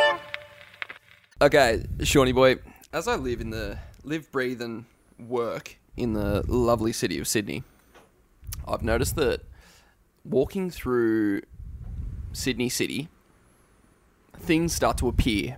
[1.42, 2.58] Okay, Shawnee boy.
[2.94, 4.86] As I live in the live, breathe, and
[5.20, 7.64] work in the lovely city of Sydney,
[8.68, 9.42] I've noticed that
[10.26, 11.42] walking through
[12.32, 13.10] Sydney City,
[14.38, 15.58] things start to appear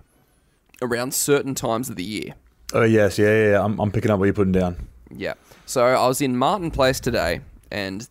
[0.82, 2.34] around certain times of the year.
[2.74, 3.50] oh yes, yeah, yeah.
[3.50, 3.64] yeah.
[3.64, 4.88] I'm, I'm picking up what you're putting down.
[5.10, 5.34] Yeah.
[5.66, 8.06] So I was in Martin Place today, and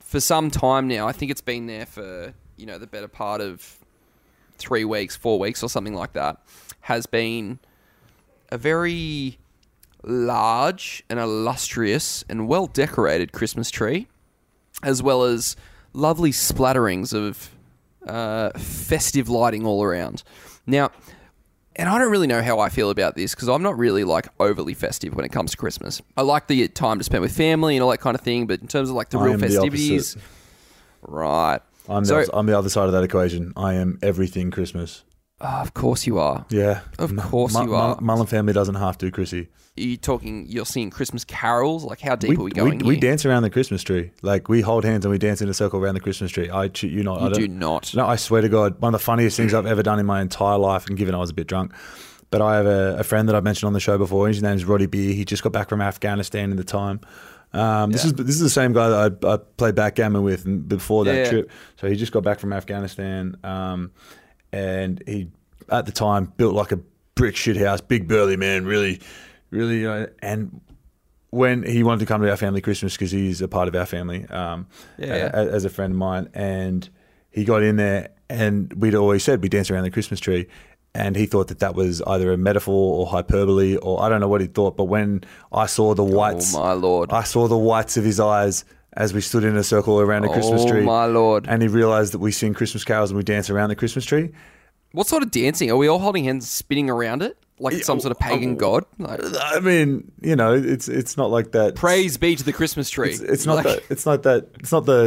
[0.00, 3.40] for some time now, I think it's been there for you know the better part
[3.40, 3.78] of
[4.58, 6.38] three weeks, four weeks, or something like that,
[6.82, 7.58] has been
[8.50, 9.38] a very
[10.04, 14.08] large and illustrious and well decorated Christmas tree,
[14.82, 15.56] as well as
[15.92, 17.50] lovely splatterings of
[18.06, 20.22] uh, festive lighting all around.
[20.66, 20.90] Now,
[21.76, 24.28] and I don't really know how I feel about this because I'm not really like
[24.38, 26.02] overly festive when it comes to Christmas.
[26.16, 28.60] I like the time to spend with family and all that kind of thing, but
[28.60, 30.16] in terms of like the I real am the festivities,
[31.02, 31.60] right?
[31.88, 33.52] I'm the, So- I'm the other side of that equation.
[33.56, 35.02] I am everything Christmas.
[35.44, 36.46] Oh, of course you are.
[36.50, 37.98] Yeah, Of course you are.
[38.00, 39.48] Mullen family doesn't have to, Chrissy.
[39.76, 40.46] Are you talking?
[40.48, 41.82] You're seeing Christmas carols?
[41.84, 43.00] Like how deep are we going we, here?
[43.00, 44.12] dance around the Christmas tree.
[44.22, 46.48] Like we hold hands and we dance in a circle around the Christmas tree.
[46.50, 47.20] I you not.
[47.20, 47.94] I You don't- do not.
[47.94, 50.20] No, I swear to God, one of the funniest things I've ever done in my
[50.20, 51.72] entire life, and given I was a bit drunk.
[52.30, 54.28] But I have a, a friend that I've mentioned on the show before.
[54.28, 55.12] His name's Roddy Beer.
[55.14, 57.00] He just got back from Afghanistan in the time.
[57.52, 58.08] Um, This Yeah.
[58.10, 61.28] is this is the same guy that I, I played backgammon with before that Yeah.
[61.30, 61.50] trip.
[61.76, 63.90] So he just got back from Afghanistan, um,
[64.52, 65.30] and he
[65.70, 66.80] at the time built like a
[67.14, 69.00] brick shit house, big burly man, really,
[69.50, 69.86] really.
[69.86, 70.60] Uh, and
[71.30, 73.86] when he wanted to come to our family Christmas because he's a part of our
[73.86, 74.66] family, um,
[74.98, 75.30] Yeah, yeah.
[75.32, 76.88] a- as a friend of mine, and
[77.30, 80.46] he got in there, and we'd always said we dance around the Christmas tree,
[80.94, 84.28] and he thought that that was either a metaphor or hyperbole, or I don't know
[84.28, 84.76] what he thought.
[84.76, 87.10] But when I saw the whites, Oh my lord!
[87.12, 90.28] I saw the whites of his eyes as we stood in a circle around a
[90.28, 90.82] Christmas oh, tree.
[90.82, 91.46] oh my lord!
[91.48, 94.30] and he realized that we sing Christmas carols and we dance around the Christmas tree.
[94.92, 95.70] What sort of dancing?
[95.70, 98.56] Are we all holding hands, spinning around it like it's some sort of pagan um,
[98.56, 98.84] god?
[98.98, 101.76] Like, I mean, you know, it's it's not like that.
[101.76, 103.10] praise be to the Christmas tree.
[103.10, 103.82] It's, it's not Like- that.
[103.88, 104.48] It's not that.
[104.58, 105.04] It's not the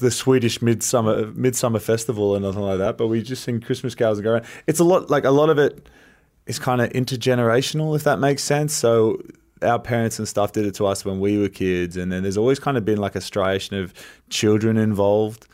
[0.00, 2.96] the Swedish midsummer midsummer festival or nothing like that.
[2.98, 4.44] But we just sing Christmas carols and go around.
[4.66, 5.10] It's a lot.
[5.10, 5.88] Like a lot of it
[6.46, 8.72] is kind of intergenerational, if that makes sense.
[8.72, 9.20] So
[9.62, 12.36] our parents and stuff did it to us when we were kids, and then there's
[12.36, 13.94] always kind of been like a striation of
[14.28, 15.46] children involved.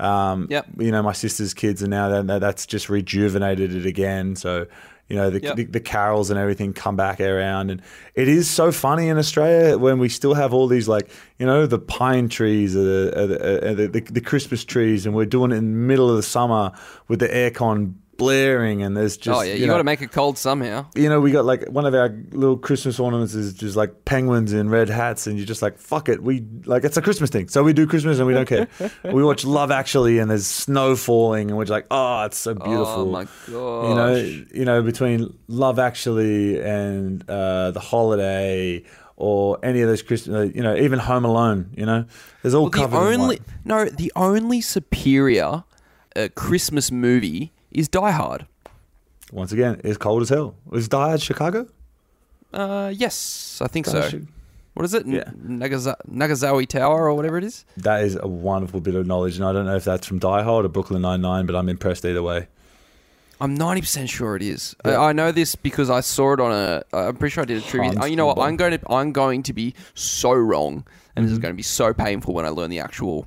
[0.00, 0.66] Um, Yep.
[0.78, 4.36] You know, my sister's kids are now that that's just rejuvenated it again.
[4.36, 4.66] So.
[5.10, 5.56] You know the, Yep.
[5.56, 7.80] the the carols and everything come back around, and
[8.14, 11.64] it is so funny in Australia when we still have all these like you know
[11.66, 15.24] the pine trees, or the, or the, or the, the the Christmas trees, and we're
[15.24, 16.72] doing it in the middle of the summer
[17.08, 20.12] with the aircon blaring, and there's just oh yeah, you, know, got to make it
[20.12, 20.84] cold somehow.
[20.94, 24.52] you know, we got like one of our little Christmas ornaments is just like penguins
[24.52, 27.48] in red hats, and you're just like, fuck it, we like it's a Christmas thing,
[27.48, 28.68] so we do Christmas and we don't care.
[29.04, 32.52] we watch Love Actually, and there's snow falling, and we're just like, oh, it's so
[32.54, 32.86] beautiful.
[32.86, 38.84] Oh my god You know, you know, between Love Actually and uh, The Holiday.
[39.20, 42.04] Or any of those Christmas, you know, even Home Alone, you know,
[42.40, 43.42] there's all Well, the covered in only white.
[43.64, 45.64] no, the only superior
[46.14, 48.46] uh, Christmas movie is Die Hard.
[49.32, 50.54] Once again, it's cold as hell.
[50.72, 51.66] Is Die Hard Chicago?
[52.52, 54.10] Uh, yes, I think Die so.
[54.10, 54.26] Chi-
[54.74, 55.06] What is it?
[55.06, 55.24] Yeah.
[55.44, 57.64] Nagaza- Tower or whatever it is.
[57.76, 60.42] That is a wonderful bit of knowledge, and I don't know if that's from Die
[60.42, 62.46] Hard or Brooklyn Nine Nine, but I'm impressed either way.
[63.40, 64.74] I'm 90% sure it is.
[64.84, 64.98] Yeah.
[65.00, 66.82] I, I know this because I saw it on a.
[66.92, 68.00] I'm pretty sure I did a trivia.
[68.00, 68.38] Uh, you know what?
[68.38, 68.92] I'm going to.
[68.92, 71.24] I'm going to be so wrong, and Mm-hmm.
[71.24, 73.26] this is going to be so painful when I learn the actual,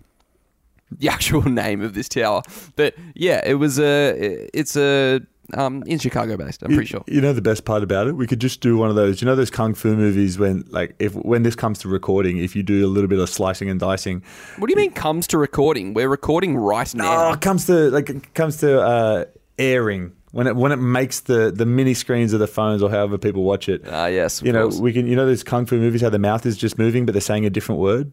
[0.98, 2.42] the actual name of this tower.
[2.76, 4.48] But yeah, it was a.
[4.54, 5.22] It's a.
[5.54, 6.64] Um, in Chicago based.
[6.64, 7.04] I'm You- pretty sure.
[7.08, 8.14] You know the best part about it?
[8.16, 9.22] We could just do one of those.
[9.22, 12.56] You know those kung fu movies when, like, if when this comes to recording, if
[12.56, 14.24] you do a little bit of slicing and dicing,
[14.60, 15.94] What do you mean comes to recording?
[15.94, 17.28] We're recording right now.
[17.30, 19.26] oh, it comes to like it comes to uh,
[19.60, 23.18] airing when it when it makes the the mini screens of the phones or however
[23.18, 23.82] people watch it.
[23.90, 24.40] Ah, yes.
[24.40, 24.80] of you know, course.
[24.80, 25.06] we can.
[25.06, 27.46] You know those kung fu movies how the mouth is just moving, but they're saying
[27.46, 28.10] a different word,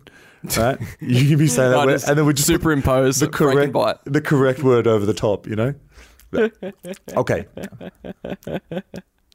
[0.56, 0.78] right?
[1.00, 3.72] you can be saying that, word, and then we just superimpose the correct
[4.04, 5.46] the correct word over the top.
[5.46, 5.74] You know.
[7.16, 7.46] Okay.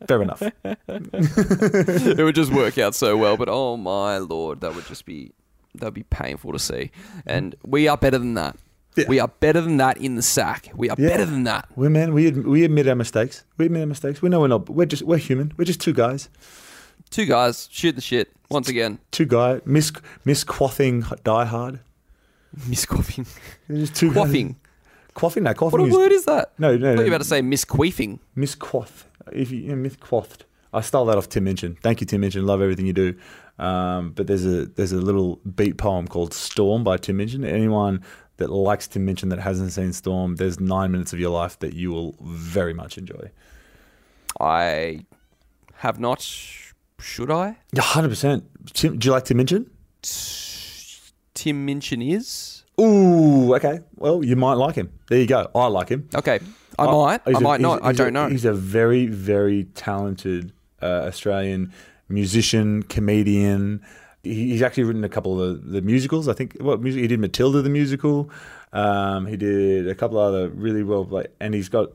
[0.08, 0.42] Fair enough.
[0.64, 3.38] it would just work out so well.
[3.38, 5.32] But oh my lord, that would just be
[5.76, 6.92] that would be painful to see.
[7.26, 8.58] And we are better than that.
[8.96, 9.06] Yeah.
[9.08, 10.70] We are better than that in the sack.
[10.76, 11.08] We are Yeah.
[11.10, 11.68] better than that.
[11.76, 13.44] We man, we ad- we admit our mistakes.
[13.58, 14.22] We admit our mistakes.
[14.22, 14.70] We know we're not.
[14.70, 15.54] We're just we're human.
[15.58, 16.30] We're just two guys.
[17.14, 18.98] Two guys shoot the shit once again.
[19.12, 19.92] Two guy mis
[20.26, 21.80] misquaffing die hard.
[22.62, 23.28] Misquaffing.
[23.94, 24.56] Two Quaffing.
[25.16, 25.44] Quaffing.
[25.44, 26.54] No, quaffing What a is word is that?
[26.58, 26.80] no I no.
[26.80, 28.20] thought you no were about to say misqueefing.
[28.36, 29.04] misquaff.
[29.32, 30.42] If you, you know, misquaffed.
[30.74, 31.78] I stole that off Tim Minchin.
[31.84, 32.46] Thank you, Tim Minchin.
[32.48, 33.16] Love everything you do.
[33.60, 37.46] Um, but there's a there's a little beat poem called Storm by Tim Minchin.
[37.46, 38.04] Anyone
[38.38, 41.74] that likes Tim Minchin that hasn't seen Storm, there's nine minutes of your life that
[41.74, 43.30] you will very much enjoy.
[44.40, 45.06] I
[45.76, 46.28] have not.
[47.04, 47.58] Should I?
[47.74, 48.46] Yeah, hundred percent.
[48.74, 49.70] Tim, do you like Tim Minchin?
[51.34, 53.82] Tim Minchin is Ooh, okay.
[53.96, 54.92] Well, you might like him.
[55.10, 55.50] There you go.
[55.54, 56.10] I like him.
[56.16, 56.40] okay.
[56.80, 57.22] I Oh, might.
[57.28, 57.84] I might not.
[57.84, 58.28] I don't know.
[58.30, 61.72] He's a very, very talented uh, Australian
[62.10, 63.82] musician, comedian.
[64.24, 66.28] He, he's actually written a couple of the, the musicals.
[66.28, 68.32] I think what music he did Matilda the musical.
[68.72, 71.92] Um, he did a couple of other really well, like, and he's got.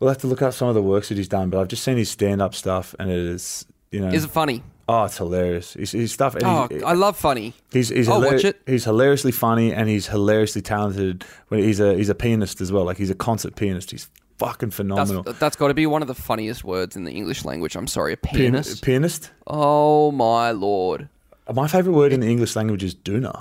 [0.00, 1.84] We'll have to look up some of the works that he's done, but I've just
[1.84, 4.62] seen his stand-up stuff, and it is, you know, Is it funny?
[4.88, 5.74] oh, it's hilarious.
[5.74, 6.34] His, his stuff.
[6.34, 7.54] and Oh, he- I love funny.
[7.72, 8.60] He's he's, I'll watch it.
[8.66, 11.24] he's hilariously funny and he's hilariously talented.
[11.48, 12.84] When he's a he's a pianist as well.
[12.84, 13.90] Like he's a concert pianist.
[13.92, 15.22] He's fucking That's, phenomenal.
[15.22, 17.76] that's got to be one of the funniest words in the English language.
[17.76, 18.82] I'm sorry, a Pian- pianist.
[18.84, 19.30] pianist.
[19.46, 21.08] Oh my lord.
[21.52, 23.34] My favorite word in the English language is doona.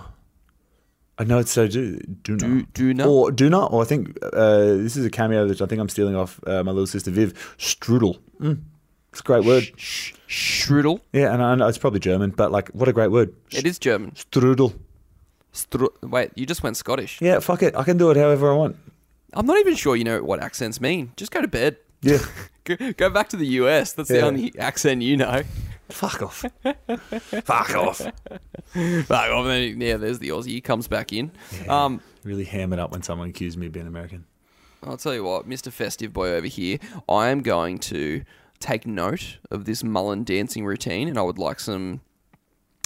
[1.17, 2.65] I know it's so do doona.
[2.73, 3.05] Do- doona?
[3.05, 6.15] or doona, or I think uh, this is a cameo that I think I'm stealing
[6.15, 7.33] off uh, my little sister Viv.
[7.57, 8.17] Strudel.
[8.41, 8.61] Mm.
[9.13, 9.63] It's a great word.
[10.27, 10.99] Strudel.
[11.11, 13.31] Yeah, and I know it's probably German, but like, what a great word.
[13.51, 14.09] It is German.
[14.11, 14.73] Strudel.
[15.53, 17.21] Stru- Wait, you just went Scottish.
[17.21, 17.75] Yeah, fuck it.
[17.75, 18.75] I can do it however I want.
[19.33, 21.11] I'm not even sure you know what accents mean.
[21.15, 21.77] Just go to bed.
[22.01, 22.17] Yeah.
[22.65, 23.91] Go, go back to the US.
[23.91, 24.25] That's the Yeah.
[24.25, 25.43] only accent you know.
[25.89, 26.45] fuck off.
[27.43, 27.97] fuck off.
[27.97, 29.45] Fuck off.
[29.45, 30.47] Then, yeah, there's the Aussie.
[30.47, 31.31] He comes back in.
[31.67, 34.23] Um, Really ham it up when someone accused me of being American.
[34.81, 35.71] I'll tell you what, Mr.
[35.73, 36.77] Festive Boy over here,
[37.09, 38.23] I am going to
[38.63, 42.01] take note of this Mullen dancing routine and I would like some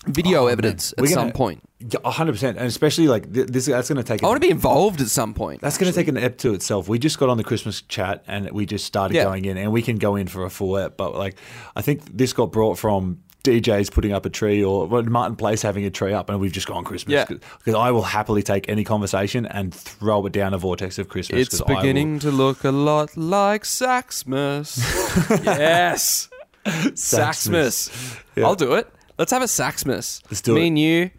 [0.08, 1.62] video Oh, evidence at We're some gonna- point.
[1.80, 3.68] Yeah, hundred percent, and especially like th- this.
[3.68, 4.24] That's going to take.
[4.24, 5.62] I want to be involved at some point.
[5.62, 6.88] That's going to take an ep to itself.
[6.88, 9.26] We just got on the Christmas chat and we just started Yeah.
[9.26, 10.98] going in, and we can go in for a full ep.
[10.98, 11.36] But like,
[11.76, 15.86] I think this got brought from DJs putting up a tree or Martin Place having
[15.86, 17.14] a tree up, and we've just gone Christmas.
[17.14, 17.26] Yeah.
[17.26, 21.48] Because I will happily take any conversation and throw it down a vortex of Christmas.
[21.48, 24.78] It's beginning to look a lot like Saxmas.
[25.46, 26.30] yes.
[26.66, 28.20] Saxmas.
[28.36, 28.46] Yeah.
[28.46, 28.92] I'll do it.
[29.18, 30.22] Let's have a Saxmas.
[30.30, 30.68] Let's do me it.
[30.68, 31.10] and you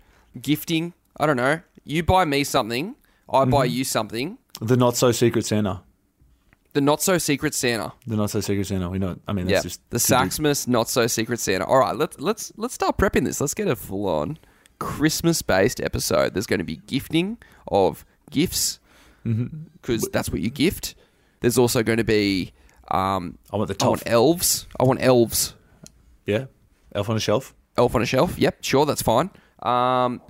[0.40, 0.94] gifting.
[1.18, 1.60] I don't know.
[1.84, 2.94] You buy me something.
[3.32, 3.74] I buy Mm-hmm.
[3.76, 4.38] you something.
[4.60, 5.82] the not so secret Santa.
[6.78, 7.92] The not so secret Santa.
[8.06, 8.88] The not so secret Santa.
[8.88, 9.16] We know.
[9.26, 9.62] I mean, that's Yeah.
[9.62, 9.98] just The.
[9.98, 11.64] Saxmas not so secret Santa.
[11.66, 13.40] All right, let's let's let's start prepping this.
[13.40, 14.38] Let's get a full on
[14.78, 16.34] Christmas based episode.
[16.34, 18.78] There's going to be gifting of gifts
[19.26, 19.56] Mm-hmm.
[19.82, 20.94] because that's what you gift.
[21.40, 22.52] There's also going to be
[22.92, 23.88] um, I want the I top.
[23.88, 24.66] want elves.
[24.78, 25.54] I want elves.
[26.26, 26.44] yeah,
[26.94, 27.54] elf on a shelf.
[27.76, 28.38] Elf on a shelf.
[28.38, 29.30] Yep, sure, that's fine.
[29.62, 30.20] Um,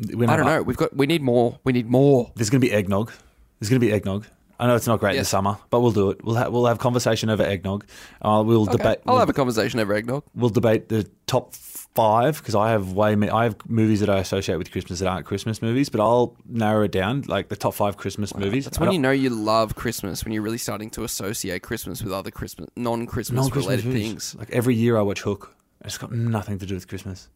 [0.00, 0.62] I don't know.
[0.62, 0.96] We've got.
[0.96, 1.58] We need more.
[1.64, 2.30] We need more.
[2.36, 3.10] There's going to be eggnog.
[3.58, 4.26] There's going to be eggnog.
[4.62, 5.28] I know it's not great in the Yes.
[5.28, 6.22] summer, but we'll do it.
[6.24, 7.84] We'll ha- we'll have conversation over eggnog.
[8.20, 8.98] Uh, we'll Okay, debate.
[9.06, 10.22] I'll we'll, have a conversation over eggnog.
[10.36, 14.18] we'll debate the top five because I have way ma- I have movies that I
[14.18, 17.74] associate with Christmas that aren't Christmas movies, but I'll narrow it down like the top
[17.74, 18.64] five Christmas movies.
[18.66, 20.24] That's I when don't- you know you love Christmas.
[20.24, 24.06] When you're really starting to associate Christmas with other Christmas, non-Christmas non-Christmas related movies.
[24.08, 24.34] things.
[24.36, 25.56] Like every year I watch Hook.
[25.84, 27.28] It's got nothing to do with Christmas.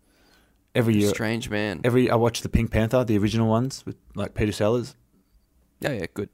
[0.76, 1.80] Every year, Strange man.
[1.82, 4.94] every I watch the Pink Panther, the original ones with like Peter Sellers.
[5.80, 6.28] Yeah, yeah, good.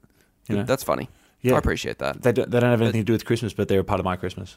[0.47, 0.63] You know?
[0.63, 1.09] That's funny.
[1.41, 1.55] Yeah.
[1.55, 2.21] I appreciate that.
[2.21, 4.05] They don't, they don't have anything to do with Christmas, but they're a part of
[4.05, 4.55] my Christmas.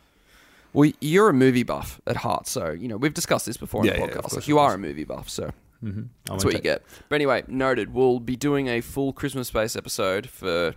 [0.72, 3.92] Well, you're a movie buff at heart, so you know we've discussed this before Yeah,
[3.94, 4.20] on yeah, the podcast.
[4.22, 5.52] course, like you are a movie buff, so
[5.84, 6.02] Mm-hmm.
[6.24, 6.82] that's what you get.
[7.08, 7.92] But anyway, noted.
[7.92, 10.74] We'll be doing a full Christmas space episode for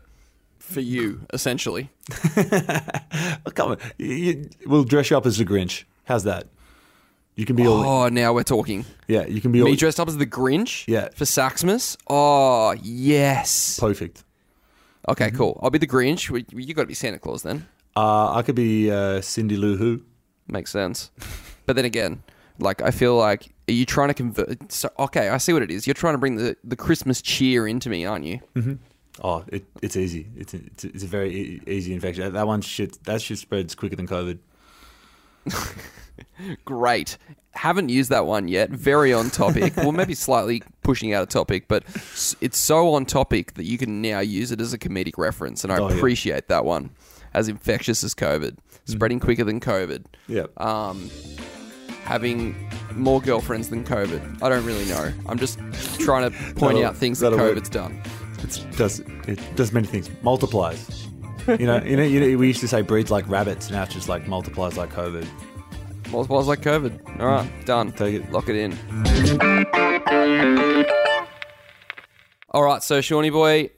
[0.60, 1.89] for you, essentially.
[2.36, 5.84] Oh, come on, You- you- we'll dress you up as the Grinch.
[6.06, 6.48] How's that?
[7.36, 8.86] You can be all Oh, now we're talking.
[9.08, 9.26] yeah.
[9.26, 10.84] You can be all Me dressed up as the Grinch.
[10.88, 11.10] Yeah.
[11.15, 11.95] For Saxmas.
[12.08, 13.80] Oh yes.
[13.80, 14.24] perfect.
[15.07, 15.59] Okay, cool.
[15.63, 16.29] I'll be the Grinch.
[16.51, 17.67] You got to be Santa Claus then.
[17.95, 20.01] Uh, I could be uh, Cindy Lou Who.
[20.47, 21.12] Makes sense.
[21.65, 22.23] but then again,
[22.59, 24.71] like I feel like are you trying to convert?
[24.71, 25.88] So, okay, I see what it is.
[25.88, 28.39] You're trying to bring the, the Christmas cheer into me, aren't you?
[29.23, 30.27] Oh, it, it's easy.
[30.35, 32.33] It's a, it's, a, it's a very e- easy infection.
[32.33, 33.03] That one shit.
[33.03, 34.39] That shit spreads quicker than COVID.
[36.65, 37.17] Great.
[37.54, 38.69] Haven't used that one yet.
[38.69, 39.75] Very on topic.
[39.78, 41.84] well, maybe slightly pushing out of topic, but
[42.41, 45.73] it's so on topic that you can now use it as a comedic reference, and
[45.73, 45.95] I Oh, yeah.
[45.95, 46.91] appreciate that one.
[47.34, 50.06] As infectious as COVID, spreading quicker than COVID.
[50.28, 50.45] Yeah.
[50.58, 51.10] um,
[52.04, 52.56] having
[52.95, 54.41] more girlfriends than COVID.
[54.41, 55.12] I don't really know.
[55.28, 55.60] I'm just
[55.99, 57.58] trying to point That'll- out things that that'll work.
[57.58, 58.02] COVID's done.
[58.41, 60.10] It does it does many things.
[60.23, 61.08] Multiplies.
[61.47, 63.69] You know, you know, you know, we used to say breeds like rabbits.
[63.69, 65.28] Now it's just like multiplies like COVID.
[66.12, 67.19] Multiplies like COVID.
[67.19, 67.91] All right, done.
[67.91, 68.32] Take it.
[68.32, 68.74] Lock it in.
[72.52, 73.69] All right, so Shawnee boy,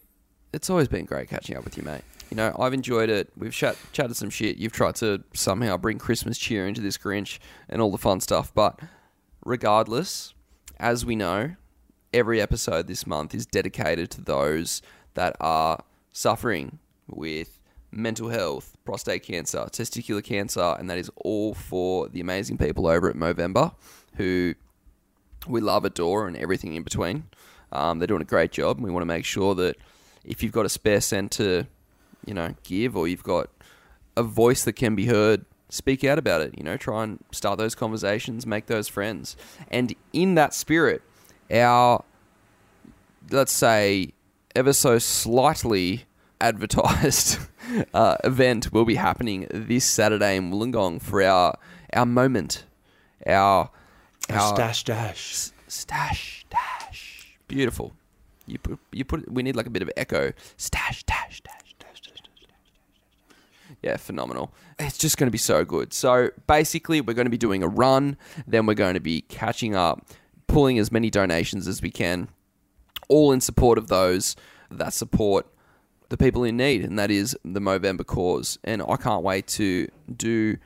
[0.53, 2.03] it's always been great catching up with you, mate.
[2.29, 3.29] You know, I've enjoyed it.
[3.35, 4.55] We've chat, chatted some shit.
[4.55, 8.53] You've tried to somehow bring Christmas cheer into this Grinch and all the fun stuff.
[8.55, 8.79] But
[9.43, 10.33] regardless,
[10.79, 11.55] as we know,
[12.13, 14.81] every episode this month is dedicated to those
[15.15, 17.59] that are suffering with
[17.91, 23.09] mental health, prostate cancer, testicular cancer, and that is all for the amazing people over
[23.09, 23.73] at Movember
[24.15, 24.55] who
[25.47, 27.25] we love, adore, and everything in between.
[27.71, 29.77] Um, they're doing a great job, and we want to make sure that
[30.23, 31.65] if you've got a spare cent to,
[32.25, 33.49] you know, give, or you've got
[34.15, 36.53] a voice that can be heard, speak out about it.
[36.57, 39.35] You know, try and start those conversations, make those friends,
[39.69, 41.01] and in that spirit,
[41.49, 42.03] our
[43.29, 44.11] let's say
[44.55, 46.05] ever so slightly
[46.41, 47.39] advertised
[47.93, 51.57] uh, event will be happening this Saturday in Wollongong for our
[51.93, 52.65] our moment,
[53.25, 53.69] our
[54.29, 55.31] our Stash dash.
[55.33, 57.37] s- stash dash.
[57.47, 57.93] Beautiful.
[58.47, 60.33] You put you put we need like a bit of echo.
[60.57, 62.47] Stash dash dash dash dash dash.
[62.47, 63.75] dash.
[63.81, 64.53] Yeah, phenomenal.
[64.79, 65.93] It's just going to be so good.
[65.93, 69.75] So basically, we're going to be doing a run, then we're going to be catching
[69.75, 70.05] up,
[70.47, 72.29] pulling as many donations as we can,
[73.09, 74.35] all in support of those
[74.69, 75.47] that support
[76.11, 78.59] the people in need, and that is the Movember cause.
[78.65, 80.57] And I can't wait to do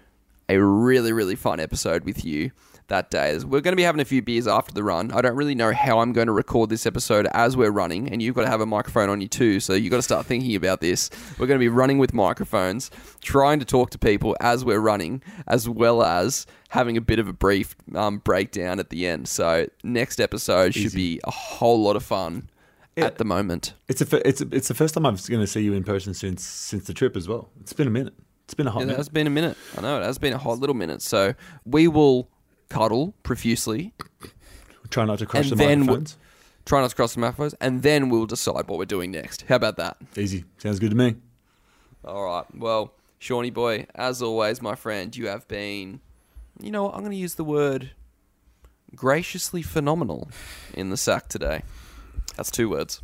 [0.50, 2.52] a really, really fun episode with you
[2.88, 3.38] that day.
[3.38, 5.12] We're going to be having a few beers after the run.
[5.12, 8.24] I don't really know how I'm going to record this episode as we're running, and
[8.24, 10.56] you've got to have a microphone on you too, so you've got to start thinking
[10.56, 11.12] about this.
[11.38, 12.90] We're going to be running with microphones,
[13.22, 17.28] trying to talk to people as we're running, as well as having a bit of
[17.28, 19.28] a brief um, breakdown at the end.
[19.28, 22.50] So, next episode should be a whole lot of fun
[22.96, 23.06] Yeah.
[23.06, 23.74] at the moment.
[23.88, 26.14] It's a it's a, it's the first time I'm going to see you in person
[26.14, 27.50] since since the trip as well.
[27.62, 28.14] It's been a minute.
[28.46, 28.84] It's been a hot minute.
[28.84, 28.98] It minute.
[28.98, 29.58] has been a minute.
[29.78, 31.02] I know it has been a hot little minute.
[31.02, 31.34] So
[31.66, 32.30] we will
[32.70, 33.94] cuddle profusely,
[34.90, 36.18] Try not to crush the then microphones.
[36.66, 39.44] try not to cross the microphones, and then we'll decide what we're doing next.
[39.44, 39.98] How about that?
[40.16, 40.46] Easy.
[40.58, 41.16] Sounds good to me.
[42.04, 42.46] All right.
[42.56, 46.02] Well, Shawnee boy, as always, my friend, you have been
[46.62, 46.94] you know what?
[46.94, 47.92] I'm going to use the word
[48.96, 50.30] graciously phenomenal
[50.74, 51.64] in the sack today.
[52.36, 53.02] That's two words.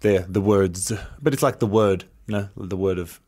[0.00, 3.20] There, the words, but it's like the word, you know, the word of.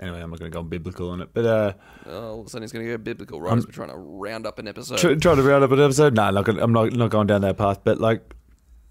[0.00, 1.72] Anyway, I'm not going to go biblical on it, but uh,
[2.06, 3.56] Oh, all of a sudden, he's going to go biblical, right?
[3.56, 4.98] as we're trying to round up an episode.
[4.98, 6.14] try, trying to round up an episode.
[6.14, 7.80] No, not gonna, I'm not not going down that path.
[7.84, 8.34] But like,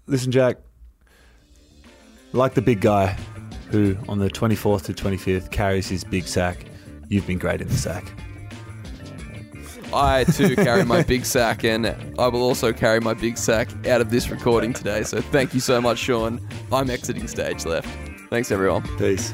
[0.06, 0.58] listen, Jack,
[2.32, 3.16] like the big guy
[3.70, 6.64] who on the 24th to 25th carries his big sack.
[7.08, 8.04] You've been great in the sack.
[9.94, 11.86] I too carry my big sack, and
[12.18, 15.04] I will also carry my big sack out of this recording today.
[15.04, 16.40] So thank you so much, Sean.
[16.72, 17.88] I'm exiting stage left.
[18.30, 18.82] Thanks, everyone.
[18.98, 19.32] Peace.